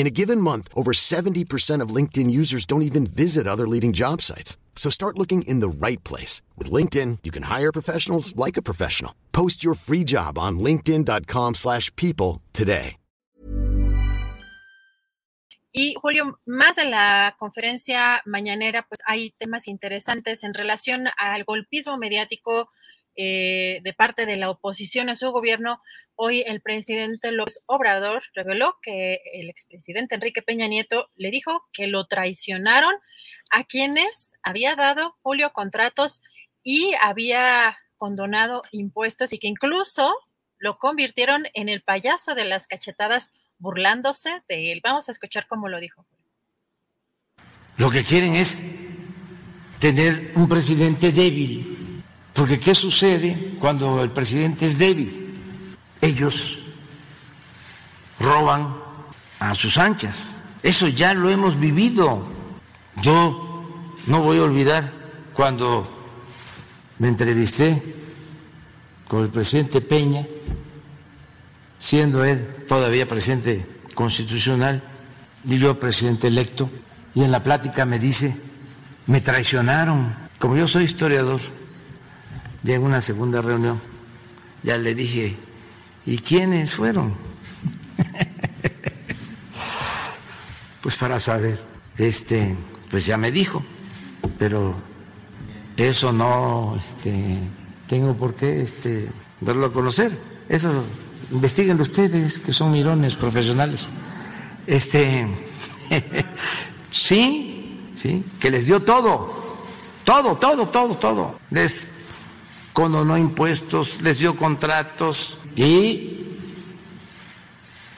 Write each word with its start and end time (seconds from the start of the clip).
In 0.00 0.06
a 0.06 0.16
given 0.22 0.40
month, 0.40 0.68
over 0.74 0.92
70% 0.92 1.82
of 1.82 1.94
LinkedIn 1.94 2.30
users 2.30 2.64
don't 2.64 2.80
even 2.88 3.06
visit 3.06 3.46
other 3.46 3.68
leading 3.68 3.92
job 3.92 4.22
sites. 4.22 4.56
So 4.74 4.88
start 4.88 5.18
looking 5.18 5.42
in 5.42 5.60
the 5.60 5.68
right 5.68 6.02
place. 6.04 6.40
With 6.56 6.72
LinkedIn, 6.72 7.18
you 7.22 7.30
can 7.30 7.42
hire 7.42 7.70
professionals 7.70 8.34
like 8.34 8.56
a 8.56 8.62
professional. 8.62 9.12
Post 9.32 9.62
your 9.62 9.74
free 9.74 10.02
job 10.02 10.38
on 10.38 10.58
linkedin.com 10.58 11.54
slash 11.54 11.94
people 11.96 12.40
today. 12.54 12.96
Y 15.72 15.94
Julio, 16.00 16.38
más 16.46 16.78
en 16.78 16.90
la 16.90 17.36
conferencia 17.38 18.22
mañanera, 18.24 18.86
pues 18.88 19.00
hay 19.06 19.34
temas 19.38 19.68
interesantes 19.68 20.44
en 20.44 20.54
relación 20.54 21.08
al 21.18 21.44
golpismo 21.44 21.98
mediático 21.98 22.70
eh, 23.22 23.82
de 23.82 23.92
parte 23.92 24.24
de 24.24 24.38
la 24.38 24.48
oposición 24.48 25.10
a 25.10 25.14
su 25.14 25.30
gobierno, 25.30 25.82
hoy 26.14 26.42
el 26.46 26.62
presidente 26.62 27.32
López 27.32 27.62
Obrador 27.66 28.22
reveló 28.32 28.78
que 28.80 29.20
el 29.34 29.50
expresidente 29.50 30.14
Enrique 30.14 30.40
Peña 30.40 30.68
Nieto 30.68 31.10
le 31.16 31.30
dijo 31.30 31.66
que 31.74 31.86
lo 31.86 32.06
traicionaron 32.06 32.94
a 33.50 33.64
quienes 33.64 34.32
había 34.42 34.74
dado 34.74 35.18
Julio 35.20 35.52
contratos 35.52 36.22
y 36.62 36.94
había 36.98 37.76
condonado 37.98 38.62
impuestos 38.70 39.34
y 39.34 39.38
que 39.38 39.48
incluso 39.48 40.14
lo 40.56 40.78
convirtieron 40.78 41.44
en 41.52 41.68
el 41.68 41.82
payaso 41.82 42.34
de 42.34 42.46
las 42.46 42.68
cachetadas 42.68 43.34
burlándose 43.58 44.30
de 44.48 44.72
él. 44.72 44.80
Vamos 44.82 45.10
a 45.10 45.12
escuchar 45.12 45.46
cómo 45.46 45.68
lo 45.68 45.78
dijo. 45.78 46.06
Lo 47.76 47.90
que 47.90 48.02
quieren 48.02 48.34
es 48.34 48.58
tener 49.78 50.32
un 50.36 50.48
presidente 50.48 51.12
débil 51.12 51.79
porque 52.34 52.58
¿qué 52.58 52.74
sucede 52.74 53.56
cuando 53.58 54.02
el 54.02 54.10
presidente 54.10 54.66
es 54.66 54.78
débil? 54.78 55.34
Ellos 56.00 56.58
roban 58.18 58.74
a 59.38 59.54
sus 59.54 59.76
anchas. 59.76 60.16
Eso 60.62 60.88
ya 60.88 61.14
lo 61.14 61.30
hemos 61.30 61.58
vivido. 61.58 62.24
Yo 63.02 63.64
no 64.06 64.22
voy 64.22 64.38
a 64.38 64.42
olvidar 64.42 64.92
cuando 65.34 65.88
me 66.98 67.08
entrevisté 67.08 67.82
con 69.08 69.24
el 69.24 69.30
presidente 69.30 69.80
Peña, 69.80 70.26
siendo 71.78 72.24
él 72.24 72.64
todavía 72.68 73.08
presidente 73.08 73.66
constitucional 73.94 74.82
y 75.44 75.58
yo 75.58 75.80
presidente 75.80 76.28
electo, 76.28 76.70
y 77.14 77.24
en 77.24 77.32
la 77.32 77.42
plática 77.42 77.84
me 77.84 77.98
dice, 77.98 78.36
me 79.06 79.20
traicionaron. 79.20 80.14
Como 80.38 80.56
yo 80.56 80.68
soy 80.68 80.84
historiador, 80.84 81.40
ya 82.62 82.74
en 82.74 82.82
una 82.82 83.00
segunda 83.00 83.40
reunión, 83.40 83.80
ya 84.62 84.76
le 84.76 84.94
dije, 84.94 85.36
¿y 86.06 86.18
quiénes 86.18 86.74
fueron? 86.74 87.14
pues 90.82 90.96
para 90.96 91.20
saber, 91.20 91.58
este, 91.96 92.56
pues 92.90 93.06
ya 93.06 93.16
me 93.16 93.30
dijo, 93.30 93.64
pero 94.38 94.76
eso 95.76 96.12
no 96.12 96.80
este, 96.86 97.38
tengo 97.86 98.14
por 98.14 98.34
qué 98.34 98.62
este, 98.62 99.08
darlo 99.40 99.66
a 99.66 99.72
conocer. 99.72 100.18
Eso 100.48 100.84
investiguen 101.30 101.80
ustedes, 101.80 102.38
que 102.38 102.52
son 102.52 102.72
mirones 102.72 103.14
profesionales. 103.14 103.88
Este, 104.66 105.26
sí, 106.90 107.92
sí, 107.96 108.24
que 108.38 108.50
les 108.50 108.66
dio 108.66 108.82
todo, 108.82 109.32
todo, 110.04 110.36
todo, 110.36 110.68
todo, 110.68 110.94
todo. 110.96 111.38
Les 111.50 111.90
no 112.88 113.18
impuestos, 113.18 114.00
les 114.02 114.18
dio 114.18 114.36
contratos 114.36 115.36
y 115.54 116.20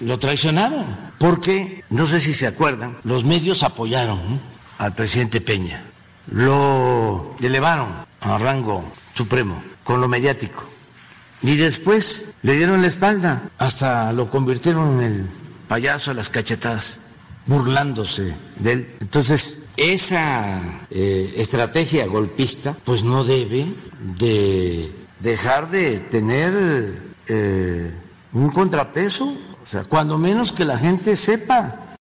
lo 0.00 0.18
traicionaron. 0.18 1.12
Porque, 1.18 1.84
no 1.90 2.06
sé 2.06 2.18
si 2.20 2.34
se 2.34 2.46
acuerdan, 2.46 2.98
los 3.04 3.24
medios 3.24 3.62
apoyaron 3.62 4.40
al 4.78 4.94
presidente 4.94 5.40
Peña, 5.40 5.84
lo 6.26 7.36
elevaron 7.40 7.94
a 8.20 8.38
rango 8.38 8.84
supremo 9.14 9.62
con 9.84 10.00
lo 10.00 10.08
mediático. 10.08 10.64
Y 11.42 11.56
después 11.56 12.34
le 12.42 12.54
dieron 12.54 12.80
la 12.80 12.88
espalda, 12.88 13.50
hasta 13.58 14.12
lo 14.12 14.30
convirtieron 14.30 15.00
en 15.00 15.12
el 15.12 15.30
payaso 15.68 16.10
de 16.10 16.16
las 16.16 16.28
cachetadas, 16.28 16.98
burlándose 17.46 18.34
de 18.56 18.72
él. 18.72 18.96
Entonces, 19.00 19.61
esa 19.76 20.86
eh, 20.90 21.34
estrategia 21.36 22.06
golpista, 22.06 22.76
pues 22.84 23.02
no 23.02 23.24
debe 23.24 23.66
de 24.18 24.90
dejar 25.20 25.70
de 25.70 25.98
tener 25.98 26.52
eh, 27.28 27.92
un 28.32 28.50
contrapeso, 28.50 29.36
o 29.62 29.66
sea, 29.66 29.84
cuando 29.84 30.18
menos 30.18 30.52
que 30.52 30.64
la 30.64 30.76
gente 30.76 31.16
sepa. 31.16 31.96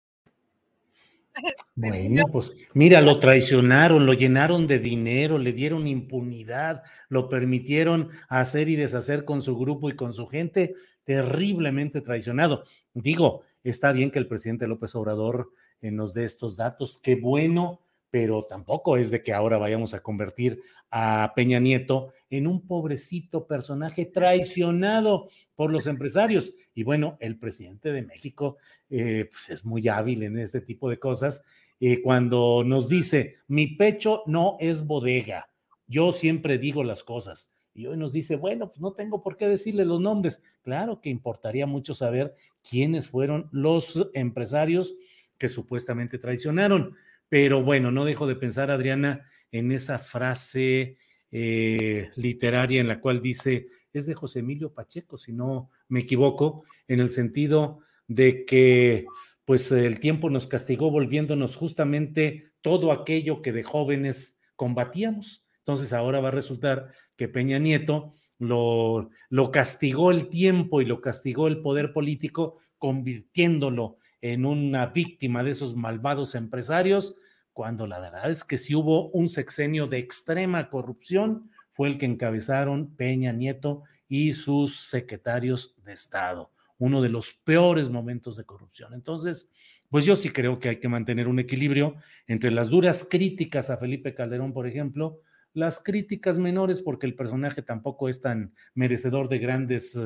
Bueno, 1.75 2.25
pues 2.31 2.57
mira, 2.73 3.01
lo 3.01 3.19
traicionaron, 3.19 4.05
lo 4.05 4.13
llenaron 4.13 4.65
de 4.65 4.79
dinero, 4.79 5.37
le 5.37 5.53
dieron 5.53 5.87
impunidad, 5.87 6.83
lo 7.09 7.29
permitieron 7.29 8.09
hacer 8.27 8.69
y 8.69 8.75
deshacer 8.75 9.25
con 9.25 9.41
su 9.41 9.57
grupo 9.57 9.89
y 9.89 9.95
con 9.95 10.13
su 10.13 10.27
gente, 10.27 10.75
terriblemente 11.03 12.01
traicionado. 12.01 12.63
Digo, 12.93 13.43
está 13.63 13.91
bien 13.91 14.09
que 14.09 14.19
el 14.19 14.27
presidente 14.27 14.67
López 14.67 14.95
Obrador 14.95 15.51
nos 15.81 16.13
dé 16.13 16.25
estos 16.25 16.55
datos, 16.55 16.99
qué 17.01 17.15
bueno 17.15 17.81
pero 18.09 18.43
tampoco 18.43 18.97
es 18.97 19.11
de 19.11 19.21
que 19.21 19.33
ahora 19.33 19.57
vayamos 19.57 19.93
a 19.93 20.01
convertir 20.01 20.61
a 20.89 21.33
Peña 21.35 21.59
Nieto 21.59 22.13
en 22.29 22.47
un 22.47 22.65
pobrecito 22.65 23.45
personaje 23.45 24.05
traicionado 24.05 25.29
por 25.55 25.71
los 25.71 25.87
empresarios. 25.87 26.53
Y 26.73 26.83
bueno, 26.83 27.17
el 27.19 27.37
presidente 27.37 27.91
de 27.91 28.03
México 28.03 28.57
eh, 28.89 29.27
pues 29.29 29.49
es 29.49 29.65
muy 29.65 29.87
hábil 29.87 30.23
en 30.23 30.37
este 30.37 30.61
tipo 30.61 30.89
de 30.89 30.99
cosas. 30.99 31.41
Eh, 31.79 32.01
cuando 32.01 32.63
nos 32.65 32.87
dice, 32.87 33.35
mi 33.47 33.67
pecho 33.67 34.23
no 34.25 34.57
es 34.59 34.87
bodega, 34.87 35.49
yo 35.85 36.11
siempre 36.11 36.57
digo 36.57 36.83
las 36.83 37.03
cosas. 37.03 37.51
Y 37.73 37.85
hoy 37.85 37.97
nos 37.97 38.11
dice, 38.11 38.37
bueno, 38.37 38.69
pues 38.69 38.79
no 38.79 38.93
tengo 38.93 39.21
por 39.21 39.37
qué 39.37 39.47
decirle 39.47 39.85
los 39.85 40.01
nombres. 40.01 40.41
Claro 40.63 40.99
que 40.99 41.11
importaría 41.11 41.67
mucho 41.67 41.93
saber 41.93 42.33
quiénes 42.67 43.07
fueron 43.07 43.47
los 43.51 44.09
empresarios 44.15 44.95
que 45.37 45.49
supuestamente 45.49 46.17
traicionaron. 46.17 46.95
Pero 47.29 47.63
bueno, 47.63 47.91
no 47.91 48.05
dejo 48.05 48.27
de 48.27 48.35
pensar, 48.35 48.71
Adriana, 48.71 49.29
en 49.51 49.71
esa 49.71 49.99
frase 49.99 50.97
eh, 51.31 52.09
literaria 52.15 52.79
en 52.79 52.87
la 52.87 52.99
cual 52.99 53.21
dice, 53.21 53.67
es 53.93 54.05
de 54.05 54.13
José 54.13 54.39
Emilio 54.39 54.73
Pacheco, 54.73 55.17
si 55.17 55.33
no 55.33 55.69
me 55.89 56.01
equivoco, 56.01 56.63
en 56.87 56.99
el 56.99 57.09
sentido 57.09 57.79
de 58.07 58.45
que 58.45 59.05
pues 59.45 59.71
el 59.71 59.99
tiempo 59.99 60.29
nos 60.29 60.47
castigó 60.47 60.91
volviéndonos 60.91 61.55
justamente 61.55 62.51
todo 62.61 62.91
aquello 62.91 63.41
que 63.41 63.53
de 63.53 63.63
jóvenes 63.63 64.41
combatíamos. 64.55 65.45
Entonces 65.59 65.93
ahora 65.93 66.19
va 66.19 66.29
a 66.29 66.31
resultar 66.31 66.91
que 67.15 67.29
Peña 67.29 67.59
Nieto 67.59 68.13
lo, 68.39 69.09
lo 69.29 69.51
castigó 69.51 70.11
el 70.11 70.27
tiempo 70.29 70.81
y 70.81 70.85
lo 70.85 71.01
castigó 71.01 71.47
el 71.47 71.61
poder 71.61 71.93
político, 71.93 72.57
convirtiéndolo 72.77 73.97
en 74.21 74.45
una 74.45 74.87
víctima 74.87 75.43
de 75.43 75.51
esos 75.51 75.75
malvados 75.75 76.35
empresarios, 76.35 77.15
cuando 77.53 77.87
la 77.87 77.99
verdad 77.99 78.29
es 78.29 78.43
que 78.43 78.57
si 78.57 78.75
hubo 78.75 79.09
un 79.09 79.29
sexenio 79.29 79.87
de 79.87 79.97
extrema 79.97 80.69
corrupción, 80.69 81.49
fue 81.69 81.87
el 81.87 81.97
que 81.97 82.05
encabezaron 82.05 82.95
Peña 82.95 83.31
Nieto 83.31 83.83
y 84.07 84.33
sus 84.33 84.79
secretarios 84.89 85.75
de 85.83 85.93
Estado, 85.93 86.51
uno 86.77 87.01
de 87.01 87.09
los 87.09 87.33
peores 87.33 87.89
momentos 87.89 88.35
de 88.37 88.45
corrupción. 88.45 88.93
Entonces, 88.93 89.49
pues 89.89 90.05
yo 90.05 90.15
sí 90.15 90.29
creo 90.29 90.59
que 90.59 90.69
hay 90.69 90.75
que 90.77 90.87
mantener 90.87 91.27
un 91.27 91.39
equilibrio 91.39 91.95
entre 92.27 92.51
las 92.51 92.69
duras 92.69 93.07
críticas 93.09 93.69
a 93.69 93.77
Felipe 93.77 94.13
Calderón, 94.13 94.53
por 94.53 94.67
ejemplo, 94.67 95.21
las 95.53 95.79
críticas 95.79 96.37
menores, 96.37 96.81
porque 96.81 97.07
el 97.07 97.15
personaje 97.15 97.61
tampoco 97.61 98.09
es 98.09 98.21
tan 98.21 98.53
merecedor 98.75 99.29
de 99.29 99.39
grandes 99.39 99.97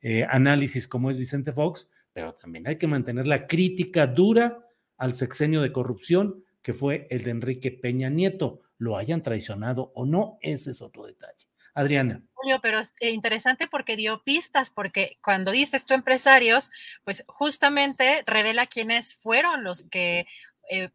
eh, 0.00 0.26
análisis 0.30 0.86
como 0.86 1.10
es 1.10 1.18
Vicente 1.18 1.52
Fox, 1.52 1.88
pero 2.12 2.34
también 2.34 2.66
hay 2.66 2.76
que 2.76 2.86
mantener 2.86 3.26
la 3.26 3.46
crítica 3.46 4.06
dura 4.06 4.66
al 4.96 5.14
sexenio 5.14 5.62
de 5.62 5.72
corrupción 5.72 6.44
que 6.62 6.74
fue 6.74 7.06
el 7.10 7.22
de 7.22 7.30
Enrique 7.30 7.70
Peña 7.72 8.08
Nieto. 8.08 8.62
Lo 8.78 8.96
hayan 8.96 9.22
traicionado 9.22 9.92
o 9.94 10.06
no, 10.06 10.38
ese 10.40 10.70
es 10.70 10.82
otro 10.82 11.06
detalle. 11.06 11.46
Adriana. 11.74 12.22
Julio, 12.34 12.60
pero 12.60 12.78
es 12.80 12.94
eh, 13.00 13.10
interesante 13.10 13.66
porque 13.66 13.96
dio 13.96 14.22
pistas, 14.24 14.70
porque 14.70 15.18
cuando 15.22 15.50
dices 15.52 15.86
tú 15.86 15.94
empresarios, 15.94 16.70
pues 17.04 17.24
justamente 17.28 18.22
revela 18.26 18.66
quiénes 18.66 19.14
fueron 19.14 19.64
los 19.64 19.84
que 19.84 20.26
eh, 20.70 20.90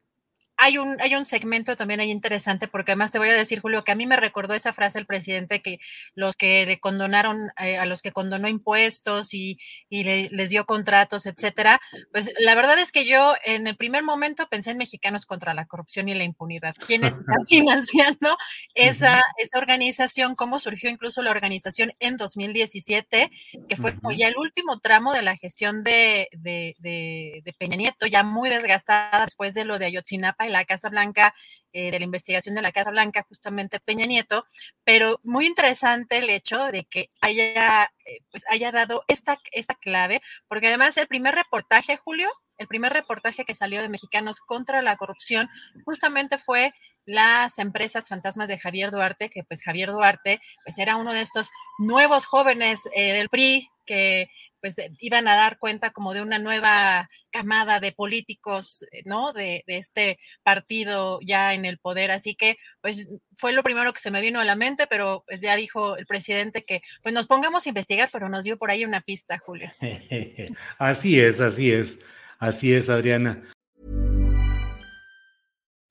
hay 0.57 0.77
un, 0.79 0.97
hay 0.99 1.15
un 1.15 1.25
segmento 1.25 1.75
también 1.75 1.99
ahí 1.99 2.09
interesante, 2.09 2.67
porque 2.67 2.91
además 2.91 3.11
te 3.11 3.19
voy 3.19 3.29
a 3.29 3.35
decir, 3.35 3.59
Julio, 3.59 3.83
que 3.83 3.91
a 3.91 3.95
mí 3.95 4.07
me 4.07 4.17
recordó 4.17 4.55
esa 4.55 4.73
frase 4.73 4.97
el 4.97 5.05
presidente 5.05 5.61
que 5.61 5.79
los 6.15 6.35
que 6.35 6.65
le 6.65 6.79
condonaron, 6.79 7.49
eh, 7.59 7.77
a 7.77 7.85
los 7.85 8.01
que 8.01 8.11
condonó 8.11 8.47
impuestos 8.47 9.33
y, 9.33 9.59
y 9.87 10.03
les 10.03 10.49
dio 10.49 10.65
contratos, 10.65 11.27
etcétera. 11.27 11.79
Pues 12.11 12.31
la 12.39 12.55
verdad 12.55 12.79
es 12.79 12.91
que 12.91 13.05
yo 13.05 13.35
en 13.45 13.67
el 13.67 13.77
primer 13.77 14.03
momento 14.03 14.47
pensé 14.49 14.71
en 14.71 14.77
mexicanos 14.77 15.25
contra 15.25 15.53
la 15.53 15.67
corrupción 15.67 16.09
y 16.09 16.15
la 16.15 16.23
impunidad. 16.23 16.75
¿Quiénes 16.85 17.15
están 17.15 17.45
financiando 17.47 18.35
esa, 18.73 19.21
esa 19.37 19.59
organización? 19.59 20.35
¿Cómo 20.35 20.57
surgió 20.57 20.89
incluso 20.89 21.21
la 21.21 21.31
organización 21.31 21.91
en 21.99 22.17
2017? 22.17 23.29
Que 23.69 23.75
fue 23.75 23.93
ya 24.17 24.27
el 24.27 24.37
último 24.37 24.79
tramo 24.79 25.13
de 25.13 25.21
la 25.21 25.37
gestión 25.37 25.83
de, 25.83 26.29
de, 26.31 26.75
de, 26.79 27.41
de 27.45 27.53
Peña 27.53 27.75
Nieto, 27.75 28.07
ya 28.07 28.23
muy 28.23 28.49
desgastada 28.49 29.23
después 29.23 29.53
de 29.53 29.63
lo 29.63 29.77
de 29.77 29.85
Ayotzinapa 29.85 30.46
la 30.49 30.65
Casa 30.65 30.89
Blanca, 30.89 31.33
eh, 31.73 31.91
de 31.91 31.99
la 31.99 32.05
investigación 32.05 32.55
de 32.55 32.61
la 32.61 32.71
Casa 32.71 32.91
Blanca, 32.91 33.25
justamente 33.27 33.79
Peña 33.79 34.05
Nieto, 34.05 34.45
pero 34.83 35.19
muy 35.23 35.45
interesante 35.45 36.17
el 36.17 36.29
hecho 36.29 36.67
de 36.67 36.85
que 36.85 37.11
haya, 37.21 37.85
eh, 38.05 38.19
pues 38.31 38.43
haya 38.49 38.71
dado 38.71 39.03
esta, 39.07 39.39
esta 39.51 39.75
clave, 39.75 40.21
porque 40.47 40.67
además 40.67 40.97
el 40.97 41.07
primer 41.07 41.35
reportaje, 41.35 41.97
Julio, 41.97 42.29
el 42.57 42.67
primer 42.67 42.93
reportaje 42.93 43.45
que 43.45 43.55
salió 43.55 43.81
de 43.81 43.89
Mexicanos 43.89 44.39
contra 44.39 44.81
la 44.81 44.97
corrupción 44.97 45.49
justamente 45.85 46.37
fue 46.37 46.73
las 47.05 47.57
empresas 47.59 48.09
fantasmas 48.09 48.49
de 48.49 48.59
Javier 48.59 48.91
Duarte, 48.91 49.29
que 49.29 49.43
pues 49.43 49.63
Javier 49.63 49.91
Duarte 49.91 50.41
pues 50.65 50.77
era 50.77 50.97
uno 50.97 51.13
de 51.13 51.21
estos 51.21 51.51
nuevos 51.77 52.25
jóvenes 52.25 52.81
eh, 52.93 53.13
del 53.13 53.29
PRI 53.29 53.69
que 53.87 54.29
pues 54.61 54.75
iban 54.99 55.27
a 55.27 55.35
dar 55.35 55.57
cuenta 55.59 55.91
como 55.91 56.13
de 56.13 56.21
una 56.21 56.39
nueva 56.39 57.07
camada 57.29 57.79
de 57.79 57.91
políticos, 57.91 58.85
eh, 58.91 59.01
¿no? 59.05 59.33
De, 59.33 59.63
este 59.67 60.19
partido 60.43 61.19
ya 61.25 61.53
en 61.53 61.65
el 61.65 61.77
poder. 61.77 62.11
Así 62.11 62.35
que, 62.35 62.57
pues, 62.81 63.07
fue 63.35 63.53
lo 63.53 63.63
primero 63.63 63.93
que 63.93 63.99
se 63.99 64.11
me 64.11 64.21
vino 64.21 64.39
a 64.39 64.45
la 64.45 64.55
mente, 64.55 64.87
pero 64.87 65.23
pues, 65.27 65.41
ya 65.41 65.55
dijo 65.55 65.97
el 65.97 66.05
presidente 66.05 66.63
que, 66.63 66.81
pues, 67.03 67.13
nos 67.13 67.27
pongamos 67.27 67.65
a 67.65 67.69
investigar, 67.69 68.09
pero 68.11 68.29
nos 68.29 68.43
dio 68.43 68.57
por 68.57 68.71
ahí 68.71 68.83
una 68.85 69.01
pista, 69.01 69.37
Julio. 69.37 69.71
así 70.79 71.19
es, 71.19 71.39
así 71.39 71.71
es, 71.71 71.99
así 72.39 72.73
es, 72.73 72.89
Adriana. 72.89 73.43